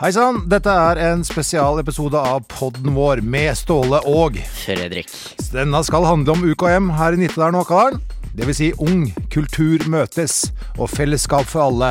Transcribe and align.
Hei 0.00 0.08
sann, 0.16 0.38
dette 0.48 0.72
er 0.72 0.96
en 1.10 1.20
spesialepisode 1.28 2.16
av 2.16 2.46
podden 2.48 2.94
vår 2.96 3.20
med 3.20 3.52
Ståle 3.58 3.98
og 4.08 4.38
Fredrik. 4.48 5.10
Denne 5.52 5.82
skal 5.84 6.06
handle 6.08 6.38
om 6.38 6.46
UKM 6.48 6.86
her 6.96 7.12
i 7.12 7.20
Nittedalen 7.20 7.58
og 7.58 7.66
Åkadalen. 7.66 8.00
Det 8.32 8.46
vil 8.48 8.56
si 8.56 8.70
ung 8.80 9.02
kultur 9.28 9.84
møtes 9.92 10.46
og 10.78 10.88
fellesskap 10.88 11.44
for 11.50 11.66
alle. 11.66 11.90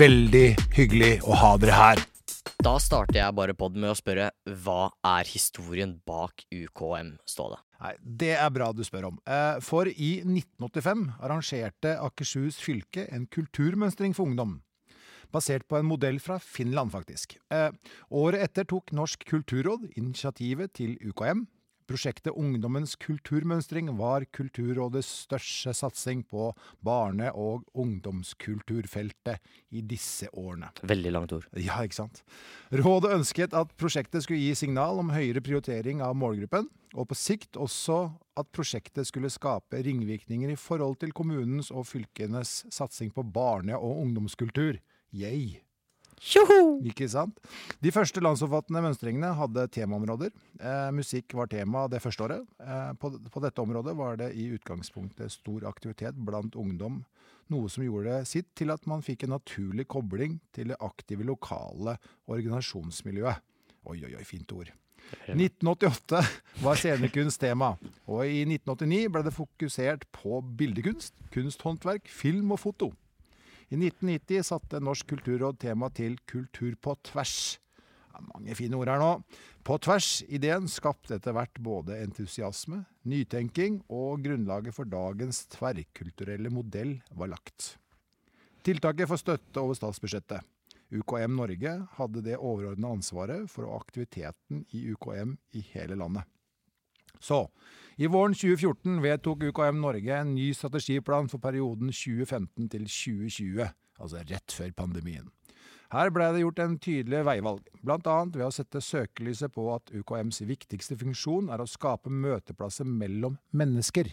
Veldig 0.00 0.46
hyggelig 0.72 1.18
å 1.28 1.36
ha 1.36 1.50
dere 1.60 1.76
her. 1.76 2.02
Da 2.64 2.78
starter 2.80 3.18
jeg 3.20 3.36
bare 3.36 3.56
podden 3.58 3.84
med 3.84 3.92
å 3.92 3.98
spørre 3.98 4.30
hva 4.64 4.88
er 5.18 5.28
historien 5.28 5.98
bak 6.08 6.46
UKM, 6.48 7.18
Ståle? 7.28 7.60
Nei, 7.84 7.92
Det 8.00 8.32
er 8.40 8.48
bra 8.56 8.72
du 8.72 8.80
spør 8.88 9.10
om. 9.12 9.20
Eh, 9.28 9.60
For 9.60 9.84
i 9.84 10.22
1985 10.24 11.06
arrangerte 11.20 11.98
Akershus 12.00 12.56
fylke 12.56 13.04
en 13.12 13.28
kulturmønstring 13.28 14.16
for 14.16 14.32
ungdom. 14.32 14.62
Basert 15.32 15.66
på 15.68 15.78
en 15.78 15.86
modell 15.86 16.18
fra 16.22 16.38
Finland, 16.42 16.92
faktisk. 16.92 17.38
Eh, 17.54 17.70
Året 18.10 18.42
etter 18.48 18.66
tok 18.68 18.92
Norsk 18.96 19.24
kulturråd 19.28 19.90
initiativet 19.94 20.74
til 20.74 20.96
UKM. 21.00 21.46
Prosjektet 21.90 22.36
Ungdommens 22.38 22.92
kulturmønstring 23.02 23.88
var 23.98 24.22
Kulturrådets 24.30 25.08
største 25.24 25.72
satsing 25.74 26.20
på 26.22 26.52
barne- 26.86 27.32
og 27.34 27.64
ungdomskulturfeltet 27.74 29.40
i 29.74 29.82
disse 29.82 30.28
årene. 30.30 30.70
Veldig 30.86 31.12
langt 31.16 31.34
ord. 31.34 31.48
Ja, 31.58 31.80
ikke 31.82 31.98
sant? 31.98 32.22
Rådet 32.70 33.10
ønsket 33.16 33.56
at 33.58 33.74
prosjektet 33.74 34.22
skulle 34.22 34.38
gi 34.38 34.54
signal 34.54 35.02
om 35.02 35.10
høyere 35.10 35.42
prioritering 35.42 35.98
av 36.06 36.14
målgruppen, 36.14 36.70
og 36.94 37.10
på 37.10 37.18
sikt 37.18 37.58
også 37.58 37.98
at 38.38 38.52
prosjektet 38.54 39.10
skulle 39.10 39.30
skape 39.30 39.82
ringvirkninger 39.82 40.54
i 40.54 40.58
forhold 40.58 41.00
til 41.02 41.10
kommunens 41.10 41.72
og 41.74 41.88
fylkenes 41.90 42.60
satsing 42.70 43.10
på 43.10 43.26
barne- 43.26 43.78
og 43.78 44.04
ungdomskultur. 44.04 44.78
Yay! 45.10 45.60
Tjoho! 46.20 46.76
Ikke 46.84 47.06
sant? 47.08 47.38
De 47.80 47.90
første 47.94 48.20
landsomfattende 48.20 48.82
mønstringene 48.84 49.32
hadde 49.38 49.64
temaområder. 49.72 50.34
Eh, 50.60 50.90
musikk 50.92 51.32
var 51.38 51.48
tema 51.48 51.86
det 51.88 52.02
første 52.04 52.26
året. 52.26 52.44
Eh, 52.60 52.90
på, 53.00 53.14
på 53.32 53.42
dette 53.42 53.64
området 53.64 53.94
var 53.96 54.20
det 54.20 54.28
i 54.36 54.50
utgangspunktet 54.52 55.32
stor 55.32 55.64
aktivitet 55.70 56.20
blant 56.28 56.58
ungdom, 56.60 57.00
noe 57.50 57.72
som 57.72 57.86
gjorde 57.86 58.20
sitt 58.28 58.50
til 58.58 58.70
at 58.70 58.84
man 58.90 59.02
fikk 59.02 59.24
en 59.24 59.34
naturlig 59.38 59.88
kobling 59.90 60.38
til 60.54 60.74
det 60.74 60.78
aktive 60.84 61.24
lokale 61.26 61.96
organisasjonsmiljøet. 62.28 63.40
Oi, 63.88 63.96
oi, 64.04 64.12
oi, 64.12 64.24
fint 64.28 64.52
ord. 64.52 64.70
1988 65.26 66.20
var 66.62 66.78
scenekunst 66.78 67.40
tema, 67.42 67.72
og 68.06 68.28
i 68.28 68.44
1989 68.44 69.08
ble 69.10 69.24
det 69.26 69.34
fokusert 69.34 70.04
på 70.14 70.44
bildekunst, 70.60 71.16
kunsthåndverk, 71.34 72.12
film 72.12 72.52
og 72.54 72.60
foto. 72.62 72.92
I 73.70 73.76
1990 73.78 74.42
satte 74.42 74.80
Norsk 74.82 75.12
kulturråd 75.12 75.60
tema 75.62 75.86
til 75.94 76.16
Kultur 76.26 76.72
på 76.82 76.96
tvers. 77.06 77.60
Ja, 78.10 78.18
mange 78.32 78.56
fine 78.58 78.74
ord 78.74 78.90
her 78.90 78.98
nå. 78.98 79.10
På 79.62 79.76
tvers-ideen 79.78 80.66
skapte 80.66 81.20
etter 81.20 81.36
hvert 81.36 81.60
både 81.62 82.00
entusiasme, 82.02 82.80
nytenking 83.06 83.78
og 83.86 84.24
grunnlaget 84.24 84.74
for 84.74 84.90
dagens 84.90 85.44
tverrkulturelle 85.54 86.50
modell 86.50 86.96
var 87.14 87.30
lagt. 87.36 87.76
Tiltaket 88.66 89.06
får 89.06 89.22
støtte 89.22 89.62
over 89.62 89.78
statsbudsjettet. 89.78 90.42
UKM 90.90 91.38
Norge 91.38 91.76
hadde 91.94 92.26
det 92.26 92.40
overordna 92.42 92.90
ansvaret 92.96 93.46
for 93.52 93.70
aktiviteten 93.76 94.64
i 94.74 94.82
UKM 94.90 95.36
i 95.54 95.62
hele 95.70 95.94
landet. 95.94 96.26
Så, 97.20 97.44
i 98.00 98.08
våren 98.08 98.34
2014 98.34 99.02
vedtok 99.04 99.42
UKM 99.50 99.82
Norge 99.82 100.16
en 100.16 100.32
ny 100.34 100.50
strategiplan 100.56 101.28
for 101.28 101.42
perioden 101.42 101.92
2015 101.92 102.70
til 102.72 102.86
2020, 102.88 103.68
altså 104.00 104.24
rett 104.30 104.56
før 104.56 104.72
pandemien. 104.78 105.28
Her 105.90 106.12
ble 106.14 106.28
det 106.30 106.44
gjort 106.44 106.60
en 106.62 106.78
tydelig 106.78 107.20
veivalg, 107.26 107.64
bl.a. 107.82 108.16
ved 108.30 108.44
å 108.46 108.52
sette 108.54 108.80
søkelyset 108.84 109.50
på 109.52 109.64
at 109.74 109.90
UKMs 109.90 110.44
viktigste 110.46 110.94
funksjon 111.00 111.50
er 111.50 111.60
å 111.60 111.68
skape 111.68 112.12
møteplasser 112.14 112.86
mellom 112.86 113.40
mennesker. 113.50 114.12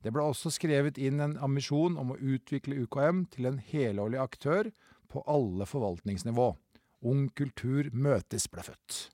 Det 0.00 0.12
ble 0.12 0.24
også 0.24 0.50
skrevet 0.52 0.98
inn 1.00 1.20
en 1.20 1.36
ambisjon 1.44 1.98
om 2.00 2.12
å 2.12 2.18
utvikle 2.18 2.82
UKM 2.84 3.26
til 3.32 3.50
en 3.50 3.60
helårlig 3.68 4.20
aktør 4.20 4.72
på 5.12 5.22
alle 5.28 5.68
forvaltningsnivå. 5.68 6.50
Ung 7.04 7.28
kultur 7.36 7.92
møtes 7.92 8.48
ble 8.48 8.64
født. 8.64 9.04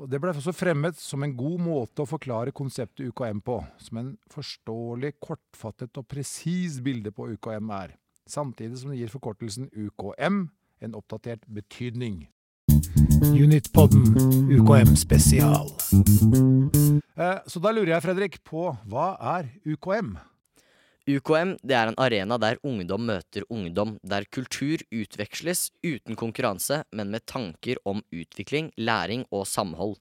Og 0.00 0.08
Det 0.08 0.16
ble 0.20 0.32
også 0.32 0.54
fremmet 0.56 0.96
som 0.96 1.20
en 1.24 1.34
god 1.36 1.60
måte 1.60 2.00
å 2.00 2.08
forklare 2.08 2.54
konseptet 2.56 3.10
UKM 3.10 3.42
på, 3.44 3.58
som 3.76 3.98
en 4.00 4.14
forståelig, 4.32 5.12
kortfattet 5.20 6.00
og 6.00 6.06
presis 6.08 6.78
bilde 6.80 7.12
på 7.12 7.28
UKM 7.34 7.68
er, 7.76 7.92
samtidig 8.24 8.80
som 8.80 8.94
det 8.94 9.02
gir 9.02 9.12
forkortelsen 9.12 9.68
UKM 9.68 10.46
en 10.80 10.96
oppdatert 10.96 11.44
betydning. 11.52 12.22
Unitpodden 13.28 14.16
UKM 14.48 14.96
spesial. 14.96 15.68
Eh, 17.20 17.38
Så 17.46 17.60
da 17.60 17.72
lurer 17.76 17.92
jeg, 17.98 18.02
Fredrik, 18.02 18.40
på 18.44 18.70
hva 18.88 19.12
er 19.36 19.52
UKM? 19.68 20.16
UKM 21.10 21.56
det 21.66 21.74
er 21.74 21.90
en 21.90 21.96
arena 21.98 22.36
der 22.38 22.58
ungdom 22.66 23.06
møter 23.08 23.46
ungdom, 23.50 23.96
der 24.06 24.26
kultur 24.30 24.82
utveksles 24.92 25.70
uten 25.82 26.18
konkurranse, 26.18 26.82
men 26.92 27.10
med 27.10 27.24
tanker 27.26 27.80
om 27.88 28.02
utvikling, 28.12 28.68
læring 28.76 29.24
og 29.32 29.46
samhold. 29.48 29.96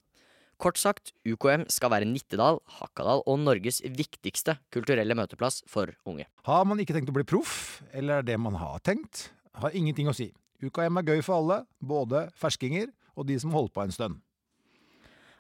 Kort 0.60 0.78
sagt, 0.78 1.14
UKM 1.24 1.64
skal 1.72 1.94
være 1.94 2.08
Nittedal, 2.10 2.60
Hakadal 2.82 3.24
og 3.24 3.40
Norges 3.40 3.80
viktigste 3.86 4.58
kulturelle 4.76 5.16
møteplass 5.16 5.62
for 5.72 5.94
unge. 6.04 6.28
Har 6.44 6.68
man 6.68 6.84
ikke 6.84 6.98
tenkt 6.98 7.10
å 7.14 7.16
bli 7.16 7.24
proff, 7.24 7.80
eller 7.96 8.20
er 8.20 8.28
det 8.28 8.36
man 8.44 8.60
har 8.60 8.84
tenkt, 8.84 9.30
har 9.56 9.74
ingenting 9.74 10.12
å 10.12 10.16
si. 10.18 10.34
UKM 10.60 11.00
er 11.00 11.14
gøy 11.14 11.24
for 11.24 11.40
alle, 11.40 11.62
både 11.80 12.28
ferskinger 12.38 12.92
og 13.16 13.30
de 13.32 13.40
som 13.40 13.56
holder 13.56 13.72
på 13.72 13.86
en 13.86 13.96
stund. 13.96 14.20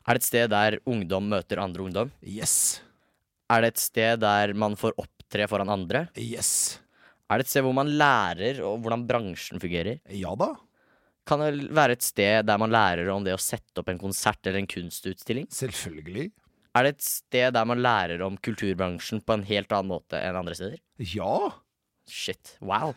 Er 0.08 0.16
det 0.16 0.24
et 0.24 0.32
sted 0.32 0.50
der 0.56 0.80
ungdom 0.88 1.28
møter 1.30 1.60
andre 1.62 1.84
ungdom? 1.84 2.16
Yes. 2.24 2.80
Er 3.52 3.62
det 3.62 3.76
et 3.76 3.82
sted 3.84 4.22
der 4.24 4.56
man 4.56 4.80
får 4.80 4.96
opptre 5.30 5.48
foran 5.48 5.70
andre? 5.70 6.08
Yes. 6.18 6.80
Er 7.30 7.38
det 7.38 7.46
et 7.46 7.52
sted 7.52 7.62
hvor 7.62 7.76
man 7.78 7.92
lærer 7.94 8.64
og 8.66 8.82
hvordan 8.82 9.06
bransjen 9.06 9.62
fungerer? 9.62 10.02
Ja 10.10 10.34
da. 10.36 10.56
Kan 11.30 11.44
det 11.44 11.70
være 11.70 11.94
et 11.94 12.02
sted 12.02 12.46
der 12.48 12.58
man 12.58 12.72
lærer 12.74 13.10
om 13.14 13.24
det 13.24 13.36
å 13.36 13.42
sette 13.42 13.82
opp 13.82 13.90
en 13.90 14.02
konsert 14.02 14.42
eller 14.48 14.64
en 14.64 14.70
kunstutstilling? 14.70 15.46
Selvfølgelig. 15.54 16.32
Er 16.74 16.86
det 16.86 16.96
et 16.96 17.06
sted 17.06 17.54
der 17.54 17.66
man 17.70 17.82
lærer 17.82 18.24
om 18.26 18.38
kulturbransjen 18.42 19.22
på 19.22 19.36
en 19.36 19.46
helt 19.46 19.70
annen 19.72 19.92
måte 19.94 20.18
enn 20.18 20.40
andre 20.40 20.58
steder? 20.58 20.80
Ja. 20.98 21.52
Shit, 22.10 22.56
wow. 22.66 22.96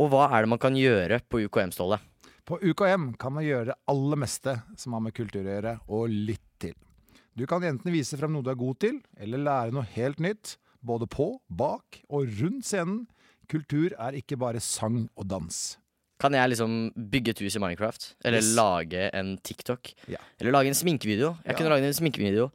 Og 0.00 0.08
hva 0.08 0.30
er 0.32 0.46
det 0.46 0.54
man 0.54 0.60
kan 0.60 0.76
gjøre 0.78 1.20
på 1.28 1.42
UKM-stålet? 1.44 2.00
På 2.48 2.56
UKM 2.56 3.10
kan 3.20 3.34
man 3.36 3.44
gjøre 3.44 3.74
det 3.74 3.78
aller 3.92 4.18
meste 4.22 4.56
som 4.80 4.96
har 4.96 5.04
med 5.04 5.12
kultur 5.14 5.44
å 5.44 5.52
gjøre, 5.52 5.74
og 5.92 6.08
litt 6.08 6.46
til. 6.62 6.72
Du 7.36 7.44
kan 7.46 7.62
enten 7.68 7.92
vise 7.92 8.16
frem 8.16 8.32
noe 8.32 8.44
du 8.44 8.48
er 8.50 8.58
god 8.58 8.80
til, 8.80 8.96
eller 9.20 9.44
lære 9.44 9.76
noe 9.76 9.84
helt 9.92 10.24
nytt. 10.24 10.56
Både 10.82 11.06
på, 11.10 11.34
bak 11.50 12.00
og 12.08 12.28
rundt 12.40 12.64
scenen. 12.64 13.02
Kultur 13.50 13.92
er 13.98 14.16
ikke 14.16 14.38
bare 14.40 14.60
sang 14.62 15.08
og 15.18 15.26
dans. 15.28 15.76
Kan 16.20 16.32
jeg 16.36 16.50
liksom 16.52 16.92
bygge 17.10 17.32
et 17.34 17.38
hus 17.40 17.56
i 17.56 17.60
Minecraft? 17.62 18.14
Eller 18.24 18.38
Yes. 18.42 18.54
lage 18.54 19.10
en 19.16 19.38
TikTok? 19.38 19.92
Ja. 20.08 20.18
Eller 20.40 20.52
lage 20.52 20.68
en 20.68 20.74
sminkevideo? 20.74 21.36
Jeg 21.44 21.52
Ja. 21.52 21.56
kunne 21.58 21.70
lage 21.72 21.84
en 21.88 21.92
sminkevideo. 21.96 22.50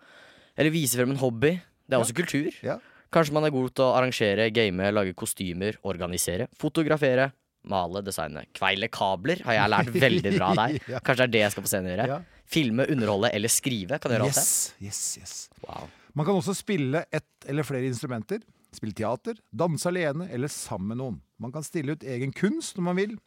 Eller 0.57 0.71
vise 0.71 0.95
frem 0.95 1.11
en 1.11 1.17
hobby. 1.17 1.59
Det 1.89 1.93
er 1.93 1.99
også 1.99 2.13
kultur. 2.15 2.51
Ja. 2.63 2.77
Kanskje 3.11 3.33
man 3.33 3.43
er 3.45 3.49
god 3.51 3.73
til 3.75 3.83
å 3.85 3.95
arrangere, 3.97 4.51
game, 4.53 4.77
lage 4.91 5.13
kostymer, 5.13 5.75
organisere, 5.83 6.47
fotografere, 6.57 7.31
male, 7.63 8.01
designe. 8.03 8.45
Kveile 8.53 8.87
kabler 8.89 9.41
har 9.43 9.53
jeg 9.53 9.69
lært 9.69 9.93
veldig 10.01 10.37
bra 10.37 10.47
av 10.53 10.55
deg. 10.55 10.81
Kanskje 11.03 11.17
det 11.17 11.27
er 11.27 11.27
det 11.35 11.41
jeg 11.41 11.51
skal 11.51 11.63
på 11.63 11.67
scenen 11.67 11.97
gjøre. 11.97 12.07
Ja. 12.07 12.19
Filme, 12.45 12.85
underholde 12.87 13.31
eller 13.33 13.49
skrive. 13.49 13.99
Kan 13.99 14.11
du 14.11 14.17
gjøre 14.17 14.25
alt 14.29 14.35
det? 14.35 14.43
Yes, 14.45 14.73
yes, 14.81 15.17
yes. 15.19 15.49
Wow. 15.67 15.89
Man 16.15 16.25
kan 16.25 16.37
også 16.39 16.53
spille 16.55 17.03
ett 17.11 17.45
eller 17.45 17.67
flere 17.67 17.89
instrumenter. 17.89 18.39
Spille 18.75 18.95
teater, 18.95 19.35
danse 19.51 19.87
alene 19.89 20.29
eller 20.31 20.51
sammen 20.51 20.93
med 20.93 20.99
noen. 21.01 21.17
Man 21.39 21.51
kan 21.51 21.63
stille 21.63 21.95
ut 21.95 22.05
egen 22.07 22.31
kunst 22.35 22.77
når 22.77 22.85
man 22.87 22.99
vil. 22.99 23.17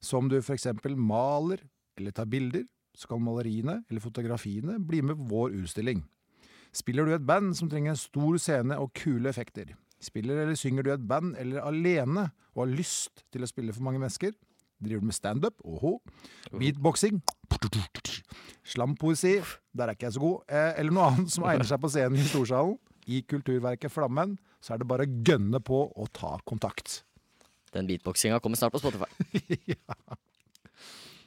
Så 0.00 0.16
om 0.16 0.28
du 0.28 0.38
f.eks. 0.40 0.66
maler 0.96 1.60
eller 2.00 2.16
tar 2.16 2.28
bilder, 2.32 2.64
så 2.96 3.10
kan 3.10 3.20
maleriene 3.22 3.82
eller 3.90 4.00
fotografiene 4.00 4.78
bli 4.80 5.02
med 5.04 5.20
på 5.20 5.28
vår 5.34 5.58
utstilling. 5.60 6.00
Spiller 6.72 7.04
du 7.04 7.14
et 7.14 7.26
band 7.26 7.52
som 7.58 7.68
trenger 7.68 7.92
en 7.92 8.00
stor 8.00 8.38
scene 8.40 8.78
og 8.80 8.94
kule 8.96 9.28
effekter? 9.28 9.74
Spiller 10.00 10.40
eller 10.40 10.56
synger 10.56 10.86
du 10.86 10.94
et 10.94 11.08
band 11.08 11.34
eller 11.36 11.60
alene 11.66 12.30
og 12.54 12.64
har 12.64 12.72
lyst 12.72 13.26
til 13.34 13.44
å 13.44 13.50
spille 13.50 13.74
for 13.76 13.84
mange 13.84 14.00
mennesker? 14.00 14.32
Driver 14.80 15.04
du 15.04 15.10
med 15.10 15.16
standup? 15.16 15.60
Beatboxing? 16.56 17.20
Slampoesi? 18.64 19.34
Der 19.76 19.90
er 19.90 19.96
ikke 19.96 20.08
jeg 20.08 20.16
så 20.16 20.22
god. 20.22 20.46
Eh, 20.48 20.72
eller 20.80 20.96
noe 20.96 21.10
annet 21.10 21.34
som 21.34 21.44
egner 21.48 21.68
seg 21.68 21.82
på 21.82 21.90
scenen 21.92 22.20
i 22.20 22.24
Storsalen? 22.24 22.78
I 23.10 23.20
kulturverket 23.28 23.92
Flammen 23.92 24.36
så 24.62 24.74
er 24.74 24.82
det 24.82 24.88
bare 24.88 25.06
å 25.06 25.12
gønne 25.26 25.60
på 25.64 25.82
og 25.88 26.10
ta 26.16 26.36
kontakt. 26.48 27.00
Den 27.74 27.88
beatboxinga 27.88 28.40
kommer 28.42 28.60
snart 28.60 28.74
på 28.74 28.82
Spotify. 28.82 29.08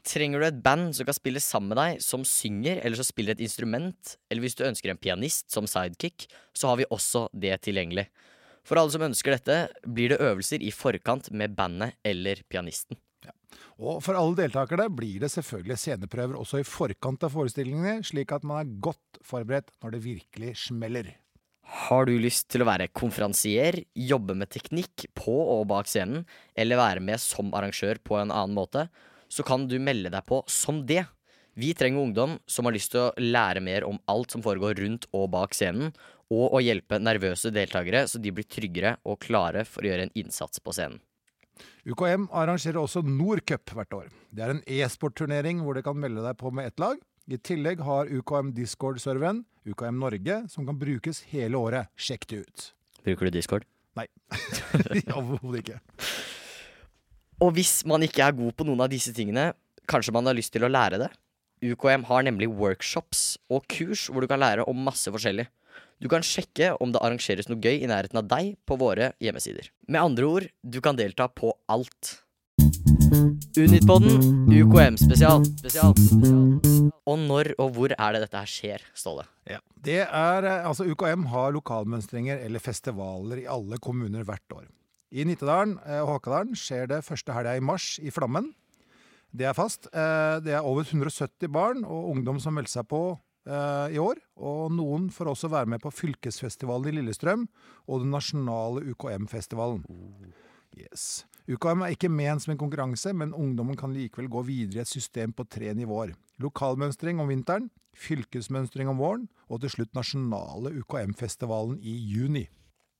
Trenger 0.03 0.41
du 0.41 0.47
et 0.49 0.59
band 0.63 0.91
som 0.97 1.07
kan 1.07 1.15
spille 1.15 1.39
sammen 1.39 1.71
med 1.71 1.79
deg, 1.79 2.01
som 2.03 2.25
synger, 2.27 2.81
eller 2.83 2.99
som 2.99 3.07
spiller 3.07 3.37
et 3.37 3.43
instrument, 3.45 4.17
eller 4.27 4.43
hvis 4.43 4.57
du 4.59 4.65
ønsker 4.67 4.91
en 4.91 4.99
pianist 4.99 5.53
som 5.53 5.67
sidekick, 5.69 6.25
så 6.51 6.71
har 6.71 6.81
vi 6.81 6.89
også 6.91 7.29
det 7.31 7.55
tilgjengelig. 7.63 8.09
For 8.67 8.79
alle 8.79 8.91
som 8.91 9.05
ønsker 9.07 9.35
dette, 9.35 9.57
blir 9.87 10.11
det 10.11 10.19
øvelser 10.23 10.63
i 10.63 10.73
forkant 10.75 11.31
med 11.31 11.55
bandet 11.55 11.95
eller 12.03 12.43
pianisten. 12.51 12.99
Og 13.81 13.99
for 14.05 14.17
alle 14.17 14.37
deltakerne 14.37 14.85
blir 14.93 15.23
det 15.23 15.31
selvfølgelig 15.33 15.79
sceneprøver 15.81 16.37
også 16.39 16.61
i 16.61 16.67
forkant 16.67 17.25
av 17.25 17.33
forestillingene, 17.33 18.03
slik 18.05 18.31
at 18.35 18.45
man 18.47 18.61
er 18.61 18.77
godt 18.83 19.21
forberedt 19.25 19.73
når 19.81 19.95
det 19.95 20.03
virkelig 20.05 20.55
smeller. 20.67 21.09
Har 21.63 22.05
du 22.05 22.13
lyst 22.19 22.49
til 22.51 22.61
å 22.61 22.67
være 22.67 22.91
konferansier, 22.93 23.79
jobbe 23.95 24.35
med 24.37 24.51
teknikk 24.53 25.07
på 25.17 25.33
og 25.33 25.65
bak 25.71 25.89
scenen, 25.89 26.25
eller 26.59 26.81
være 26.81 27.03
med 27.03 27.21
som 27.23 27.53
arrangør 27.55 28.01
på 28.03 28.19
en 28.19 28.33
annen 28.33 28.55
måte, 28.57 28.87
så 29.31 29.45
kan 29.47 29.65
du 29.69 29.79
melde 29.81 30.11
deg 30.13 30.25
på 30.29 30.43
som 30.51 30.83
det. 30.85 31.05
Vi 31.57 31.71
trenger 31.77 32.03
ungdom 32.03 32.35
som 32.49 32.67
har 32.67 32.75
lyst 32.75 32.93
til 32.93 33.07
å 33.07 33.13
lære 33.17 33.61
mer 33.63 33.87
om 33.87 33.97
alt 34.09 34.33
som 34.33 34.43
foregår 34.45 34.77
rundt 34.83 35.07
og 35.13 35.31
bak 35.33 35.57
scenen, 35.57 35.93
og 36.33 36.57
å 36.57 36.61
hjelpe 36.63 37.01
nervøse 37.01 37.51
deltakere 37.53 38.05
så 38.09 38.21
de 38.21 38.31
blir 38.33 38.47
tryggere 38.49 38.95
og 39.05 39.21
klare 39.21 39.65
for 39.69 39.85
å 39.85 39.91
gjøre 39.91 40.07
en 40.07 40.15
innsats 40.17 40.61
på 40.61 40.73
scenen. 40.75 41.01
UKM 41.87 42.27
arrangerer 42.31 42.79
også 42.81 43.03
Nordcup 43.05 43.73
hvert 43.75 43.95
år. 43.97 44.11
Det 44.33 44.45
er 44.45 44.53
en 44.53 44.61
e-sportturnering 44.65 45.61
hvor 45.63 45.77
du 45.77 45.83
kan 45.85 45.99
melde 45.99 46.23
deg 46.25 46.37
på 46.39 46.51
med 46.55 46.71
ett 46.71 46.81
lag. 46.81 47.01
I 47.31 47.39
tillegg 47.39 47.83
har 47.85 48.09
UKM 48.11 48.51
Discord-serveren, 48.55 49.43
UKM 49.69 49.99
Norge, 50.01 50.41
som 50.51 50.67
kan 50.67 50.79
brukes 50.79 51.23
hele 51.31 51.59
året. 51.59 51.91
Sjekk 51.95 52.27
det 52.31 52.41
ut. 52.43 52.65
Bruker 53.03 53.29
du 53.29 53.37
Discord? 53.37 53.67
Nei, 53.99 54.07
overhodet 55.17 55.61
ikke. 55.61 55.79
Og 57.43 57.53
hvis 57.55 57.81
man 57.89 58.03
ikke 58.05 58.25
er 58.25 58.35
god 58.35 58.55
på 58.57 58.65
noen 58.67 58.83
av 58.83 58.91
disse 58.91 59.13
tingene, 59.15 59.51
kanskje 59.89 60.13
man 60.15 60.27
har 60.27 60.35
lyst 60.37 60.53
til 60.55 60.65
å 60.65 60.71
lære 60.71 60.99
det? 61.05 61.09
UKM 61.63 62.03
har 62.09 62.25
nemlig 62.27 62.49
workshops 62.51 63.37
og 63.51 63.63
kurs 63.71 64.09
hvor 64.11 64.23
du 64.23 64.27
kan 64.27 64.41
lære 64.43 64.65
om 64.67 64.83
masse 64.83 65.11
forskjellig. 65.11 65.47
Du 66.03 66.09
kan 66.11 66.25
sjekke 66.25 66.73
om 66.83 66.91
det 66.91 66.99
arrangeres 66.99 67.47
noe 67.47 67.61
gøy 67.63 67.79
i 67.79 67.87
nærheten 67.87 68.19
av 68.19 68.27
deg 68.27 68.57
på 68.67 68.75
våre 68.81 69.13
hjemmesider. 69.23 69.69
Med 69.87 70.01
andre 70.01 70.27
ord, 70.27 70.49
du 70.59 70.81
kan 70.83 70.99
delta 70.99 71.29
på 71.31 71.53
alt. 71.71 72.17
Unitpodden, 73.55 74.49
UKM-spesial. 74.51 75.45
Spesial. 75.61 75.95
Og 77.07 77.19
når 77.23 77.53
og 77.55 77.71
hvor 77.77 77.93
er 77.95 78.15
det 78.15 78.23
dette 78.25 78.41
her 78.41 78.49
skjer, 78.49 78.83
Ståle? 78.97 79.25
Ja. 79.49 79.61
Det 79.83 80.01
er, 80.03 80.47
eh, 80.47 80.67
altså 80.67 80.87
UKM 80.87 81.27
har 81.31 81.55
lokalmønstringer 81.55 82.43
eller 82.43 82.63
festivaler 82.63 83.43
i 83.43 83.49
alle 83.49 83.79
kommuner 83.83 84.27
hvert 84.27 84.55
år. 84.55 84.67
I 85.13 85.23
Nittedalen 85.29 85.77
eh, 85.85 86.01
og 86.01 86.17
Håkadalen 86.17 86.57
skjer 86.57 86.87
det 86.89 87.03
første 87.05 87.35
helga 87.35 87.55
i 87.55 87.63
mars 87.63 87.95
i 88.01 88.11
Flammen. 88.11 88.51
Det 89.33 89.47
er 89.49 89.57
fast. 89.57 89.89
Eh, 89.89 90.37
det 90.45 90.53
er 90.53 90.65
over 90.65 90.85
170 90.85 91.49
barn 91.51 91.83
og 91.83 92.11
ungdom 92.13 92.39
som 92.41 92.55
melder 92.57 92.77
seg 92.79 92.89
på 92.89 93.05
i 93.43 93.97
år. 93.99 94.21
Og 94.39 94.69
noen 94.71 95.09
får 95.11 95.27
også 95.27 95.49
være 95.51 95.67
med 95.73 95.81
på 95.83 95.89
fylkesfestivalen 95.91 96.87
i 96.87 96.93
Lillestrøm 96.95 97.41
og 97.91 97.99
den 97.99 98.13
nasjonale 98.15 98.85
UKM-festivalen. 98.93 99.81
Yes. 100.79 101.25
UKM 101.51 101.83
er 101.83 101.91
ikke 101.91 102.07
ment 102.07 102.45
som 102.45 102.53
en 102.53 102.61
konkurranse, 102.61 103.11
men 103.11 103.35
ungdommen 103.35 103.75
kan 103.75 103.91
likevel 103.91 104.29
gå 104.31 104.45
videre 104.47 104.79
i 104.79 104.83
et 104.85 104.87
system 104.87 105.33
på 105.35 105.43
tre 105.43 105.73
nivåer. 105.75 106.13
Lokalmønstring 106.39 107.19
om 107.19 107.27
vinteren, 107.27 107.67
fylkesmønstring 107.99 108.87
om 108.89 109.01
våren, 109.01 109.27
og 109.51 109.59
til 109.63 109.75
slutt 109.75 109.93
nasjonale 109.97 110.71
UKM-festivalen 110.79 111.81
i 111.83 111.97
juni. 112.13 112.47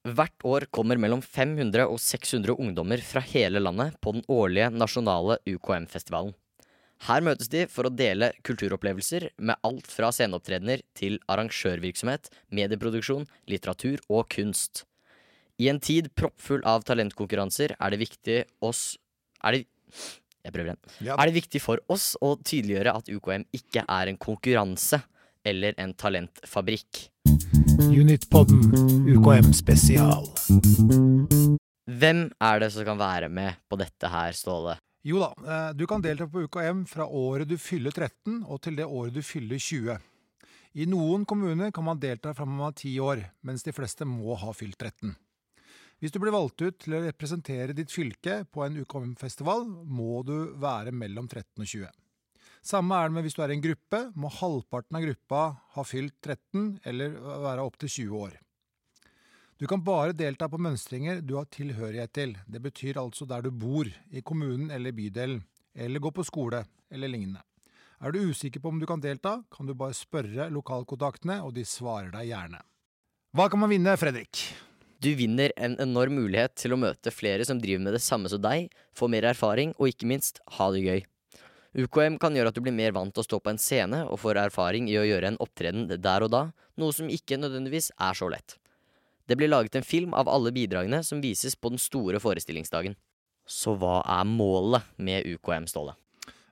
Hvert 0.04 0.44
år 0.44 0.66
kommer 0.68 1.00
mellom 1.00 1.22
500 1.24 1.86
og 1.88 1.96
600 2.04 2.58
ungdommer 2.60 3.00
fra 3.08 3.22
hele 3.24 3.62
landet 3.62 3.96
på 4.04 4.12
den 4.12 4.26
årlige 4.28 4.68
nasjonale 4.76 5.38
UKM-festivalen. 5.48 6.34
Her 7.08 7.24
møtes 7.24 7.48
de 7.52 7.62
for 7.72 7.88
å 7.88 7.92
dele 7.92 8.34
kulturopplevelser 8.44 9.30
med 9.40 9.60
alt 9.64 9.88
fra 9.92 10.10
sceneopptredener 10.12 10.84
til 10.96 11.16
arrangørvirksomhet, 11.32 12.28
medieproduksjon, 12.52 13.24
litteratur 13.48 14.04
og 14.12 14.28
kunst. 14.36 14.84
I 15.60 15.72
en 15.72 15.80
tid 15.80 16.12
proppfull 16.20 16.64
av 16.68 16.84
talentkonkurranser 16.84 17.78
er 17.80 17.94
det 17.94 18.04
viktig 18.04 18.38
oss 18.66 18.98
Er 19.44 19.56
det 19.56 19.66
Jeg 20.44 20.52
prøver 20.52 20.74
igjen. 20.74 20.82
Ja. 21.00 21.16
Er 21.16 21.30
det 21.30 21.38
viktig 21.40 21.62
for 21.64 21.80
oss 21.88 22.18
å 22.20 22.36
tydeliggjøre 22.36 22.96
at 23.00 23.08
UKM 23.08 23.48
ikke 23.56 23.86
er 23.88 24.12
en 24.12 24.20
konkurranse 24.20 25.00
eller 25.48 25.80
en 25.80 25.96
talentfabrikk? 25.96 27.08
Unitpodden 27.92 28.62
UKM 29.08 29.54
spesial. 29.54 30.28
Hvem 31.90 32.22
er 32.40 32.60
det 32.64 32.70
som 32.72 32.86
kan 32.88 33.00
være 33.00 33.28
med 33.30 33.60
på 33.68 33.80
dette 33.82 34.08
her, 34.08 34.32
Ståle? 34.38 34.78
Jo 35.04 35.20
da, 35.20 35.30
eh, 35.44 35.74
du 35.76 35.84
kan 35.88 36.02
delta 36.02 36.28
på 36.28 36.46
UKM 36.46 36.86
fra 36.88 37.08
året 37.08 37.50
du 37.50 37.58
fyller 37.58 37.92
13 37.92 38.44
og 38.48 38.62
til 38.64 38.78
det 38.80 38.86
året 38.86 39.14
du 39.14 39.22
fyller 39.22 39.60
20. 39.60 39.98
I 40.74 40.88
noen 40.88 41.26
kommuner 41.26 41.72
kan 41.72 41.84
man 41.84 42.00
delta 42.00 42.34
fra 42.34 42.46
man 42.46 42.70
er 42.70 42.78
10 42.78 43.00
år, 43.00 43.26
mens 43.44 43.64
de 43.64 43.74
fleste 43.76 44.08
må 44.08 44.36
ha 44.40 44.54
fylt 44.54 44.78
13. 44.78 45.16
Hvis 46.00 46.12
du 46.12 46.20
blir 46.20 46.36
valgt 46.36 46.62
ut 46.62 46.80
til 46.80 46.98
å 46.98 47.04
representere 47.04 47.76
ditt 47.76 47.92
fylke 47.92 48.46
på 48.52 48.64
en 48.66 48.80
UKM-festival, 48.84 49.68
må 49.86 50.24
du 50.24 50.54
være 50.60 50.92
mellom 50.92 51.28
13 51.28 51.62
og 51.62 51.68
20. 51.68 52.03
Samme 52.64 52.96
er 52.96 53.10
det 53.10 53.18
med 53.18 53.26
hvis 53.28 53.36
du 53.36 53.42
er 53.44 53.52
i 53.52 53.58
en 53.58 53.64
gruppe, 53.64 54.00
må 54.16 54.30
halvparten 54.32 54.96
av 54.96 55.04
gruppa 55.04 55.42
ha 55.76 55.84
fylt 55.84 56.16
13 56.24 56.80
eller 56.88 57.18
være 57.44 57.66
opptil 57.68 57.92
20 57.92 58.22
år. 58.22 58.38
Du 59.60 59.68
kan 59.68 59.84
bare 59.84 60.16
delta 60.16 60.48
på 60.50 60.60
mønstringer 60.64 61.20
du 61.22 61.36
har 61.36 61.50
tilhørighet 61.52 62.14
til. 62.16 62.38
Det 62.48 62.62
betyr 62.64 63.02
altså 63.04 63.28
der 63.28 63.44
du 63.44 63.52
bor, 63.52 63.88
i 63.88 64.24
kommunen 64.24 64.72
eller 64.72 64.96
bydelen, 64.96 65.44
eller 65.76 66.04
gå 66.04 66.12
på 66.16 66.24
skole, 66.24 66.64
eller 66.92 67.12
lignende. 67.12 67.44
Er 68.04 68.12
du 68.16 68.32
usikker 68.32 68.64
på 68.64 68.72
om 68.72 68.80
du 68.80 68.88
kan 68.88 69.04
delta, 69.04 69.38
kan 69.52 69.68
du 69.68 69.76
bare 69.76 69.96
spørre 69.96 70.50
lokalkontaktene, 70.52 71.42
og 71.44 71.54
de 71.56 71.68
svarer 71.68 72.12
deg 72.16 72.32
gjerne. 72.32 72.64
Hva 73.36 73.52
kan 73.52 73.60
man 73.60 73.72
vinne, 73.72 74.00
Fredrik? 74.00 74.48
Du 75.04 75.12
vinner 75.20 75.52
en 75.60 75.76
enorm 75.84 76.16
mulighet 76.16 76.56
til 76.60 76.76
å 76.76 76.80
møte 76.80 77.12
flere 77.12 77.44
som 77.48 77.60
driver 77.60 77.84
med 77.84 78.00
det 78.00 78.04
samme 78.04 78.32
som 78.32 78.40
deg, 78.44 78.72
få 78.96 79.12
mer 79.12 79.28
erfaring 79.32 79.76
og 79.76 79.92
ikke 79.92 80.08
minst 80.08 80.40
ha 80.60 80.72
det 80.72 80.84
gøy. 80.88 81.04
UKM 81.74 82.20
kan 82.22 82.36
gjøre 82.38 82.52
at 82.52 82.58
du 82.58 82.62
blir 82.62 82.76
mer 82.76 82.94
vant 82.94 83.10
til 83.14 83.24
å 83.24 83.26
stå 83.26 83.40
på 83.42 83.50
en 83.50 83.62
scene 83.62 84.04
og 84.06 84.20
får 84.22 84.38
erfaring 84.44 84.86
i 84.92 84.98
å 85.02 85.06
gjøre 85.08 85.32
en 85.32 85.40
opptreden 85.42 85.88
der 85.90 86.26
og 86.26 86.30
da, 86.30 86.44
noe 86.78 86.94
som 86.94 87.10
ikke 87.10 87.40
nødvendigvis 87.42 87.90
er 87.98 88.18
så 88.18 88.30
lett. 88.30 88.60
Det 89.26 89.38
blir 89.40 89.50
laget 89.50 89.80
en 89.80 89.88
film 89.88 90.14
av 90.14 90.30
alle 90.30 90.52
bidragene 90.54 91.00
som 91.08 91.22
vises 91.24 91.56
på 91.56 91.72
den 91.74 91.82
store 91.82 92.20
forestillingsdagen. 92.22 92.94
Så 93.50 93.74
hva 93.80 94.02
er 94.06 94.28
målet 94.28 94.86
med 95.02 95.26
UKM, 95.26 95.66
Ståle? 95.68 95.96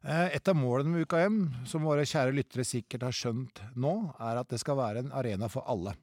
Eh, 0.01 0.37
et 0.37 0.47
av 0.49 0.57
målene 0.57 0.95
med 0.95 1.05
UKM, 1.05 1.37
som 1.69 1.85
våre 1.85 2.07
kjære 2.07 2.33
lyttere 2.33 2.65
sikkert 2.65 3.05
har 3.05 3.15
skjønt 3.15 3.61
nå, 3.77 3.93
er 4.17 4.41
at 4.41 4.49
det 4.49 4.59
skal 4.63 4.79
være 4.79 5.03
en 5.03 5.13
arena 5.13 5.51
for 5.51 5.67
alle. 5.69 5.93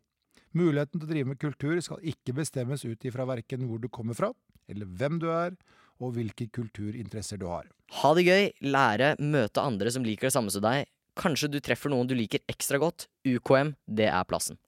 Muligheten 0.57 1.01
til 1.01 1.09
å 1.09 1.11
drive 1.11 1.33
med 1.33 1.41
kultur 1.43 1.81
skal 1.85 2.07
ikke 2.07 2.37
bestemmes 2.39 2.87
ut 2.87 3.05
ifra 3.09 3.27
verken 3.29 3.67
hvor 3.69 3.83
du 3.83 3.91
kommer 3.93 4.17
fra, 4.17 4.31
eller 4.71 4.87
hvem 4.87 5.19
du 5.21 5.27
er, 5.33 5.59
og 5.99 6.15
hvilke 6.17 6.49
kulturinteresser 6.55 7.41
du 7.41 7.49
har. 7.51 7.67
Ha 8.03 8.13
det 8.17 8.25
gøy, 8.27 8.47
lære, 8.69 9.15
møte 9.19 9.65
andre 9.65 9.93
som 9.95 10.05
liker 10.07 10.29
det 10.29 10.35
samme 10.37 10.53
som 10.53 10.65
deg. 10.65 10.89
Kanskje 11.19 11.51
du 11.51 11.59
treffer 11.65 11.91
noen 11.91 12.09
du 12.09 12.15
liker 12.15 12.45
ekstra 12.51 12.79
godt. 12.79 13.09
UKM, 13.27 13.75
det 13.87 14.11
er 14.13 14.27
plassen. 14.29 14.61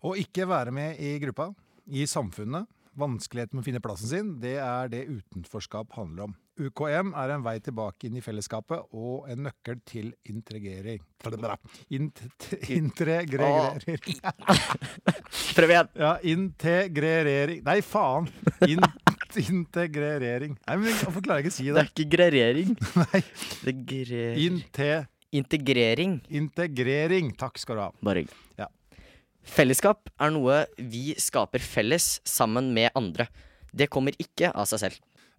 Å 0.00 0.16
ikke 0.18 0.48
være 0.48 0.72
med 0.74 1.00
i 1.02 1.14
gruppa, 1.22 1.50
i 1.86 2.06
samfunnet, 2.08 2.66
vanskeligheten 2.98 3.58
med 3.58 3.62
å 3.62 3.66
finne 3.68 3.82
plassen 3.84 4.10
sin, 4.10 4.30
det 4.42 4.56
er 4.62 4.88
det 4.90 5.04
utenforskap 5.10 5.92
handler 5.98 6.30
om. 6.30 6.38
UKM 6.60 7.14
er 7.16 7.32
en 7.32 7.44
vei 7.44 7.54
tilbake 7.64 8.08
inn 8.08 8.18
i 8.18 8.24
fellesskapet 8.24 8.90
og 8.96 9.28
en 9.30 9.46
nøkkel 9.46 9.78
til 9.88 10.10
integrering. 10.28 11.00
Int 11.96 12.20
integrering 12.68 13.78
Prøv 15.56 15.72
igjen. 15.72 15.90
Ja, 16.00 16.12
integrering 16.34 17.64
Nei, 17.64 17.78
faen! 17.84 18.28
In 18.68 18.84
integrering. 19.50 20.56
Nei, 20.66 20.76
men 20.80 20.98
Hvorfor 21.04 21.24
klarer 21.24 21.40
jeg 21.40 21.48
ikke 21.48 21.54
å 21.54 21.58
si 21.58 21.68
det? 21.68 21.74
Det 21.76 21.82
er 21.82 21.90
ikke 21.92 22.10
grerering. 22.16 22.76
Nei. 23.04 23.22
Det 23.64 23.76
gre... 23.92 24.26
Inte 24.48 24.90
Integrering. 25.30 26.16
Integrering. 26.34 27.30
Takk 27.38 27.60
skal 27.62 27.78
du 27.78 27.84
ha. 27.84 27.90
Bare 28.02 28.24
hyggelig. 28.24 28.40
Ja. 28.58 28.66
Fellesskap 29.46 30.10
er 30.20 30.32
noe 30.34 30.64
vi 30.76 31.14
skaper 31.22 31.62
felles 31.62 32.16
sammen 32.26 32.72
med 32.74 32.90
andre. 32.98 33.28
Det 33.70 33.86
kommer 33.92 34.16
ikke 34.18 34.50
av 34.50 34.66
seg 34.70 34.82
selv. 34.82 34.98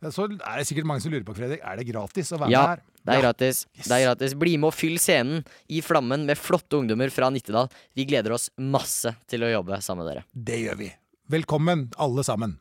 Så 0.09 0.25
er 0.25 0.55
det 0.57 0.65
sikkert 0.65 0.87
mange 0.89 1.03
som 1.03 1.11
lurer 1.13 1.25
på, 1.27 1.35
Fredrik, 1.37 1.59
er 1.61 1.77
det 1.77 1.85
gratis 1.91 2.31
å 2.33 2.39
være 2.41 2.49
ja, 2.49 2.61
med 2.63 2.71
her? 2.71 2.79
Det 3.01 3.11
er 3.11 3.19
ja. 3.19 3.25
gratis. 3.27 3.59
Yes. 3.75 3.83
Det 3.83 3.97
er 3.97 4.03
gratis. 4.07 4.33
Bli 4.41 4.55
med 4.57 4.71
og 4.71 4.73
fyll 4.73 4.97
scenen 5.01 5.43
i 5.69 5.83
Flammen 5.85 6.25
med 6.25 6.39
flotte 6.39 6.79
ungdommer 6.79 7.13
fra 7.13 7.29
Nittedal. 7.33 7.69
Vi 7.93 8.07
gleder 8.09 8.33
oss 8.33 8.47
masse 8.57 9.13
til 9.29 9.45
å 9.45 9.51
jobbe 9.51 9.77
sammen 9.85 10.07
med 10.07 10.13
dere. 10.15 10.25
Det 10.33 10.57
gjør 10.63 10.81
vi. 10.81 10.89
Velkommen, 11.35 11.89
alle 12.01 12.25
sammen. 12.25 12.57